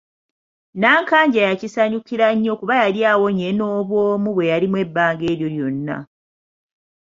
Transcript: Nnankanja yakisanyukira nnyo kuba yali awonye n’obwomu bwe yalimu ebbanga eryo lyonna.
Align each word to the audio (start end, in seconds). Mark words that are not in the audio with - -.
Nnankanja 0.73 1.39
yakisanyukira 1.47 2.27
nnyo 2.35 2.53
kuba 2.59 2.73
yali 2.83 3.01
awonye 3.11 3.47
n’obwomu 3.53 4.29
bwe 4.33 4.49
yalimu 4.51 4.77
ebbanga 4.85 5.23
eryo 5.33 5.47
lyonna. 5.55 5.97